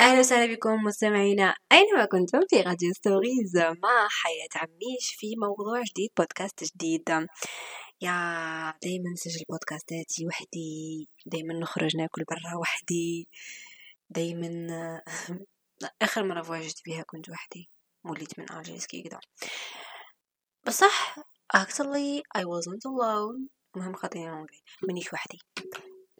[0.00, 6.10] أهلا وسهلا بكم مستمعينا أينما كنتم؟ في راديو ستوريز مع حياة عميش في موضوع جديد
[6.18, 7.08] بودكاست جديد.
[8.00, 13.28] يا دايما نسجل بودكاستاتي وحدي دايما نخرج ناكل برا وحدي
[14.10, 14.48] دايما
[16.02, 17.68] آخر مرة voyage ت بيها كنت وحدي
[18.04, 19.18] وليت من ألجيسكي كدا
[20.66, 21.18] بصح
[21.56, 23.48] actually I wasn't alone.
[23.76, 24.46] المهم خاطيني
[24.82, 25.38] مانيش وحدي.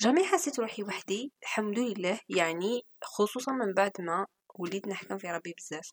[0.03, 2.19] جامي حسيت روحي وحدي الحمد لله.
[2.29, 5.91] يعني خصوصا من بعد ما وليت نحكم في ربي بزاف.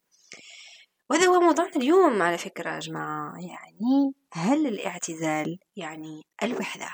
[1.09, 3.33] وهذا هو موضوعنا اليوم على فكرة يا جماعة.
[3.35, 6.89] يعني هل الاعتزال يعني الوحدة؟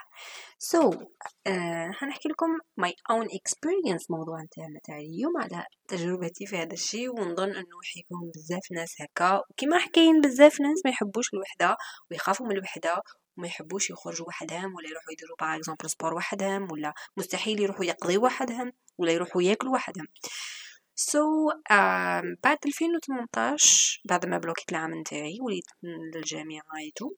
[0.60, 6.74] So uh, هنحكي لكم my own experience موضوع نتاعنا تاع اليوم على تجربتي في هذا
[6.74, 7.10] الشيء.
[7.10, 9.42] ونظن إنه حيكون بزاف ناس هكا.
[9.50, 11.78] وكما حكاين بزاف ناس ما يحبوش الوحدة
[12.12, 13.02] ويخافوا من الوحدة.
[13.38, 18.24] وما يحبوش يخرجوا وحدهم ولا يروحوا يديروا par exemple sport وحدهم ولا مستحيل يروحوا يقضيوا
[18.24, 20.08] وحدهم ولا يروحوا ياكلوا وحدهم.
[20.96, 27.12] so, um, بعد 2018 بعد ما bloquit العام نتاعي وليت للجامعة et tout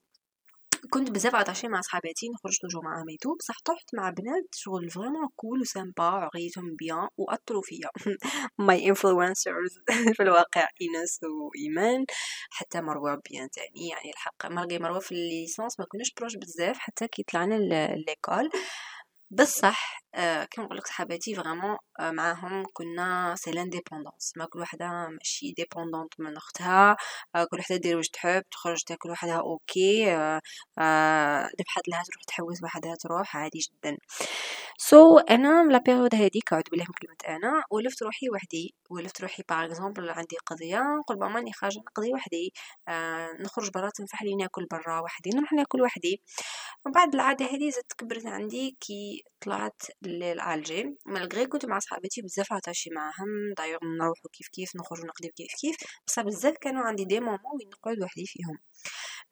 [0.89, 4.89] كنت بزاف عطاشي مع صحاباتي نخرج نجو معاهم et tout بصح طحت مع بنات شغل
[4.89, 7.89] vraiment cool و sympa عقليتهم bien واثروا فيا.
[8.59, 9.79] my influencers
[10.17, 12.05] في الواقع ايناس وايمان
[12.51, 14.45] حتى مروة bien تاني يعني الحق.
[14.45, 17.55] مرقي مروة في ال licence ما كناش proches بزاف حتى كي طلعنا
[17.95, 18.49] l'école
[19.31, 24.87] بصح آه كيما نقول لك صحاباتي vraiment آه معاهم كنا c'est l'indépendance ما كل وحدة
[25.09, 26.97] ماشي dépendante من أختها.
[27.35, 30.05] آه كل وحدة دير واش تحب تخرج تاكل وحدها okay
[31.59, 33.97] لبحت لها تروح تحوس وحدها تروح عادي جدا.
[34.77, 37.63] so, أنا la période هذيك اعوذ بالله من كلمة أنا.
[37.71, 38.75] ولفت روحي وحدي.
[38.89, 40.81] ولفت روحي par exemple عندي قضية.
[40.99, 42.53] نقول ماما راني خارجة نقضي وحدي.
[42.87, 45.29] آه نخرج برا تنفح لي ناكل برا وحدي.
[45.35, 46.21] نروح ناكل وحدي.
[46.85, 48.77] ومن بعد العادة هذه زدت كبرت عندي.
[48.81, 53.53] كي طلعت للعالجي malgré كنت مع صحابتي بزاف عطاشي معاهم.
[53.57, 55.75] دايوغ نروحو كيف كيف نخرجو نقضيو كيف كيف.
[56.07, 58.57] بصح بزاف كانوا عندي des moments وين نقعد وحدي فيهم.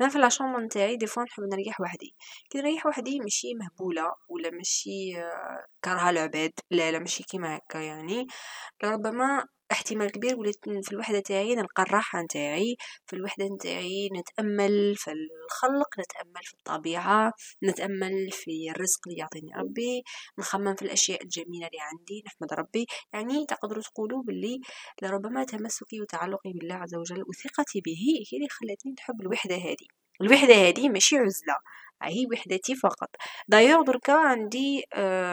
[0.02, 2.16] أنا في la chambre نتاعي des fois نحب نريح وحدي.
[2.50, 5.14] كي نريح وحدي ماشي مهبولة ولا ماشي
[5.82, 6.52] كارهه العباد.
[6.72, 8.28] لا لا ماشي كيما هكا يعني.
[8.84, 15.12] لربما احتمال كبير وليت في الوحدة تاعي نلقى الراحة نتاعي في الوحدة نتاعي نتأمل في
[15.12, 17.34] الخلق نتأمل في الطبيعة
[17.64, 20.04] نتأمل في الرزق اللي يعطيني ربي
[20.40, 22.86] نخمم في الأشياء الجميلة اللي عندي نحمد ربي.
[23.14, 24.60] يعني تقدروا تقولوا باللي
[25.02, 27.98] لربما تمسكي وتعلقي بالله عز وجل وثقتي به
[28.32, 29.88] هي اللي خلتني نحب الوحدة هذه.
[30.22, 31.56] الوحدة هذه ماشي عزلة.
[32.04, 33.10] هي وحدتي فقط
[33.48, 34.84] دايوغ دركا عندي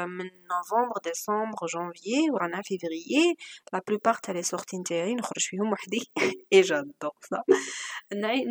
[0.06, 3.36] من نوفمبر ديسمبر جانفيي ورانا فيفريي
[3.72, 6.10] la plupart تاع les sorties نتاعي نخرج فيهم وحدي
[6.52, 7.42] et j'adore صح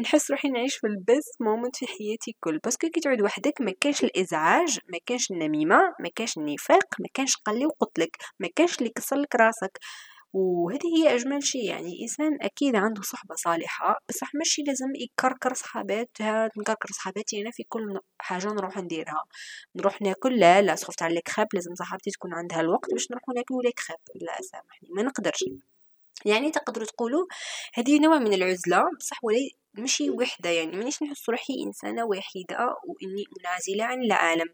[0.02, 3.62] نحس روحي نعيش في ال best moment في حياتي كل parce que كي تعود وحدك
[3.62, 8.80] ما كانش الازعاج ما كانش النميمه ما كانش النفاق ما كانش قلي وقتلك ما كانش
[8.80, 9.80] اللي كسر لك راسك
[10.34, 16.50] وهذه هي أجمل شيء يعني الإنسان أكيد عنده صحبة صالحة بصح ماشي لازم يكركر صحاباتها
[16.58, 19.24] نكركر صحاباتي أنا في كل حاجة نروح نديرها.
[19.76, 23.62] نروح ناكل لا لا صفت على الكخاب لازم صاحبتي تكون عندها الوقت باش نروحو ناكلو
[23.62, 25.44] الكخاب لا سامحني ما نقدرش.
[26.26, 27.26] يعني تقدروا تقولوا
[27.74, 29.38] هذه نوع من العزلة بصح ولا
[29.74, 34.48] ماشي وحدة يعني مانيش نحس روحي إنسانة وحيدة وإني منعزلة عن العالم.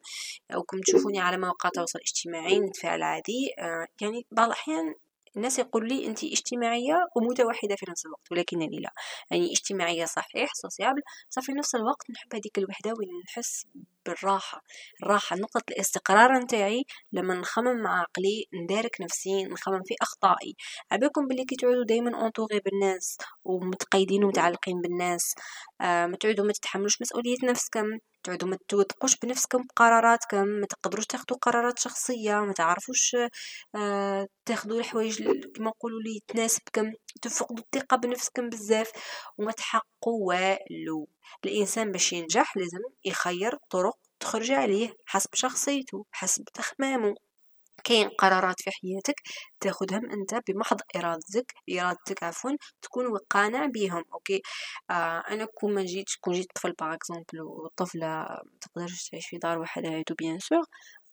[0.53, 4.93] أو كم تشوفوني على مواقع التواصل الاجتماعي نتفاعل عادي آه يعني بعض الأحيان
[5.35, 8.91] الناس يقول لي انت اجتماعية ومتوحدة في نفس الوقت ولكنني لا.
[9.31, 11.01] يعني اجتماعية صحيح sociable
[11.31, 13.65] بس في نفس الوقت نحب هذيك الوحدة وين نحس
[14.05, 14.63] بالراحة.
[15.03, 20.55] الراحة نقطة الاستقرار نتاعي لما نخمم مع عقلي ندارك نفسي نخمم في أخطائي.
[20.91, 25.35] عباكم بلي كي تعودوا دايما انطوغي بالناس ومتقيدين ومتعلقين بالناس
[25.81, 27.85] آه ما تعودوا ما تتحملوش مسؤولية نفسكم.
[28.27, 33.15] تعودوا ما توثقوش بنفسكم بقراراتكم ما تقدروش تاخذوا قرارات شخصية ما تعرفوش
[33.75, 35.23] آه تاخذوا الحوايج
[35.55, 38.91] كما نقولوا لي تناسبكم تفقدوا الثقة بنفسكم بزاف
[39.37, 41.07] وما تحققوا والو.
[41.45, 47.15] الإنسان باش ينجح لازم يخير طرق تخرج عليه حسب شخصيته حسب تخمامه
[47.87, 49.21] كاين قرارات في حياتك
[49.59, 52.51] تاخذهم انت بمحض إرادتك إرادتك عفوا
[52.81, 54.41] تكون قانع بهم okay؟
[54.89, 58.27] آه أنا كون ما جيت كون جيت طفل par exemple وطفلة
[58.61, 60.63] تقدرش تعيش في دار وحدها tout bien sûr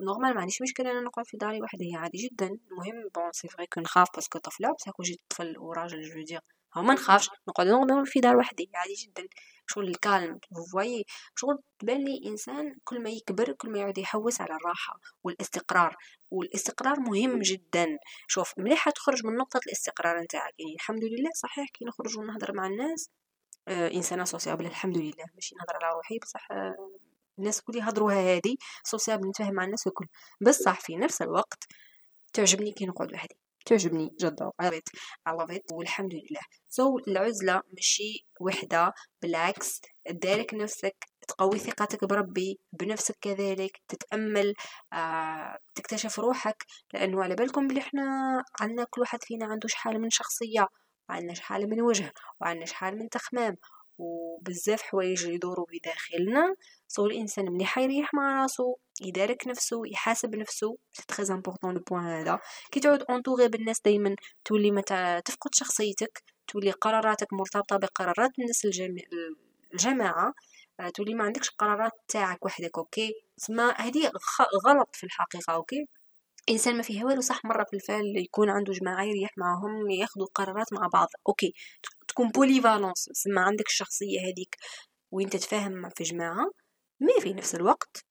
[0.00, 2.46] normal ما عنديش مشكلة أنا نقعد في داري وحدي عادي جدا.
[2.70, 6.22] المهم bon c'est vrai que نخاف parce que طفلة بصح كون جيت طفل وراجل je
[6.24, 6.40] dirais
[6.76, 9.28] هو ما نخافش نقعد نقعد في دار وحدي عادي جدا.
[9.66, 10.38] شغل ال calme
[10.72, 11.04] فوايي
[11.36, 15.96] شغل تبان لي إنسان كل ما يكبر كل ما يعود يحوس على الراحة والاستقرار.
[16.30, 17.98] والاستقرار مهم جدا.
[18.28, 20.54] شوف مليحه تخرج من نقطة الاستقرار نتاعك.
[20.58, 23.10] يعني الحمد لله صحيح كي نخرج ونهضر مع الناس
[23.68, 25.24] آه إنسانة sociable الحمد لله.
[25.34, 26.90] ماشي نهضر على روحي بصح آه
[27.38, 30.06] الناس كل يهضروها هذه sociable نتفاهم مع الناس وكل
[30.40, 31.64] بصح في نفس الوقت
[32.32, 33.43] تعجبني كي نقعد وحدي.
[33.64, 34.50] تعجبني جدا.
[34.62, 34.88] I love it
[35.28, 36.40] I love it والحمد لله.
[36.68, 40.96] so, العزلة ماشي وحدة بالعكس تدارك نفسك
[41.28, 44.54] تقوي ثقتك بربي بنفسك كذلك تتأمل
[44.92, 46.64] آه، تكتشف روحك.
[46.94, 48.02] لأنه على بالكم بلي إحنا
[48.60, 50.68] عندنا كل واحد فينا عنده شحال من شخصية
[51.08, 53.56] وعندنا شحال من وجه وعندنا شحال من تخمام
[53.98, 56.54] وبزاف حوايج يدوروا بداخلنا.
[56.88, 62.04] so الإنسان ملي حيريح مع راسو يدارك نفسه يحاسب نفسه c'est très important le point
[62.04, 62.38] هذا
[62.70, 64.80] كي تعود entouré بالناس دائما تولي ما
[65.20, 68.66] تفقد شخصيتك تولي قراراتك مرتبطة بقرارات الناس
[69.74, 70.34] الجماعة.
[70.80, 74.10] آه، تولي ما عندكش قرارات تاعك وحدك okay؟ تسمى هذه
[74.66, 75.86] غلط في الحقيقة okay؟
[76.50, 80.72] انسان ما فيه والو صح مرة في الفال يكون عنده جماعة يريح معهم ياخذوا قرارات
[80.72, 81.54] مع بعض okay؟
[82.14, 84.56] تكون polyvalence تسمى عندك الشخصية هذيك
[85.10, 86.50] وين تتفاهم في جماعة
[87.00, 88.04] mais في نفس الوقت.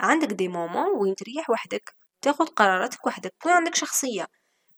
[0.00, 3.34] عندك des moments وين تريح وحدك تاخذ قراراتك وحدك.
[3.40, 4.26] تكون عندك شخصية؟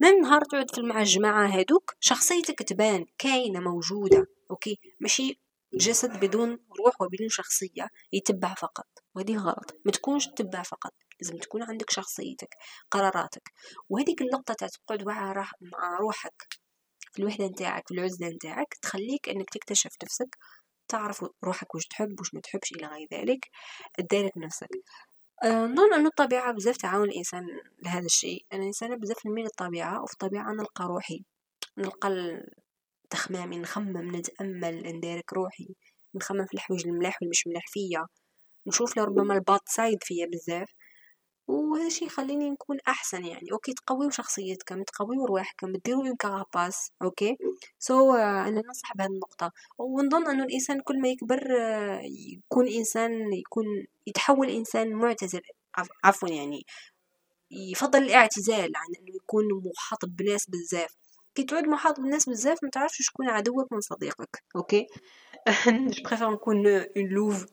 [0.01, 5.41] من نهار تقعد في مع الجماعة هادوك شخصيتك تبان كاينة موجودة okay؟ ماشي
[5.75, 8.87] جسد بدون روح وبدون شخصية يتبع فقط.
[9.15, 9.81] وهذه غلط.
[9.85, 10.93] ما تكونش تتبع فقط.
[11.21, 12.55] لازم تكون عندك شخصيتك
[12.91, 13.53] قراراتك.
[13.89, 15.03] وهذيك النقطة تاع تقعد
[15.61, 16.63] مع روحك.
[17.14, 20.37] في الوحدة نتاعك في العزلة نتاعك تخليك إنك تكتشف نفسك
[20.88, 23.50] تعرف روحك وش تحب وش ما تحبش إلى غير ذلك
[23.99, 24.69] تدارك نفسك.
[25.44, 27.46] أه نظن أن الطبيعة بزاف تعاون الإنسان
[27.82, 28.44] لهذا الشيء.
[28.52, 31.25] أنا إنسان بزاف نميل الطبيعة وفي الطبيعة نلقى روحي.
[31.78, 32.11] نلقى
[33.11, 35.69] تخمامي نخمم نتأمل ندارك روحي.
[36.14, 38.06] نخمم في الحوايج الملاح والمش ملاح فيا.
[38.67, 40.69] نشوف لربما ال bad side فيا بزاف.
[41.49, 43.52] وهذا الشيء يخليني نكون أحسن يعني.
[43.52, 47.37] okay تقويو شخصيتكم تقويو رواحكم ديروا une carapace okay؟
[47.79, 49.52] so so, uh, أنا ننصح بهذه النقطة.
[49.79, 53.64] ونظن أنه الإنسان كل ما يكبر uh, يكون إنسان يكون
[54.06, 55.41] يتحول إنسان معتزل.
[56.05, 56.67] عفوا يعني
[57.50, 60.94] يفضل الاعتزال عن أنه يكون محاط بناس بزاف.
[61.35, 64.87] كي تعود محاط بالناس بزاف ما تعرفش شكون عدوك من صديقك okay؟
[65.67, 65.73] je
[66.05, 67.46] préfère نكون une louve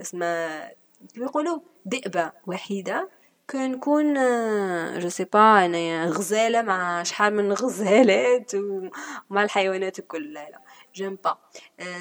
[0.00, 0.72] اسمها
[1.16, 3.10] يقولوا ذئبه وحيدة.
[3.50, 4.14] كون نكون
[4.98, 10.32] je sais pas انايا غزالة مع شحال من غزالات ومع الحيوانات الكل.
[10.32, 10.60] لا لا
[10.94, 11.38] j'aime pas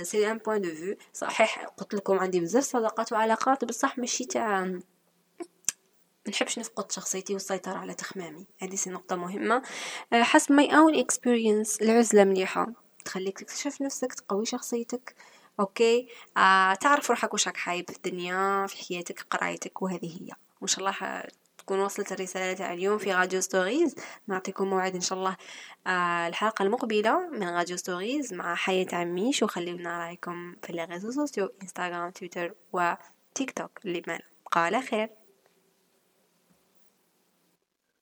[0.04, 4.80] c'est un point de vue صحيح قلت لكم عندي بزاف صداقات وعلاقات بصح ماشي تاع
[6.30, 8.46] نحبش نفقد شخصيتي والسيطرة على تخمامي.
[8.62, 9.62] هذه c'est نقطة مهمة.
[10.14, 12.68] آه، حسب my own experience العزلة مليحة.
[13.06, 15.16] تخليك تكتشف نفسك تقوي شخصيتك.
[15.60, 16.08] okay؟
[16.38, 20.30] آه تعرف روحك وش راك حايب في الدنيا في حياتك قرايتك وهذه هي.
[20.64, 21.24] وان شاء الله
[21.58, 23.96] تكون وصلت الرسالة تاع اليوم في راديو ستوريز.
[24.28, 25.38] نعطيكم موعد ان شاء الله
[25.88, 31.50] آه الحلقة المقبلة من راديو ستوريز مع حياة عميش وخليونا رأيكم في ال réseaux sociaux
[31.62, 33.80] إنستغرام تويتر وتيك توك.
[33.86, 34.20] لمن
[34.52, 35.23] قال خير.